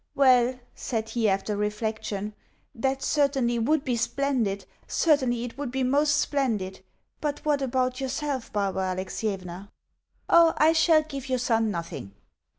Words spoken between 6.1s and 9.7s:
splendid. But what about yourself, Barbara Alexievna?"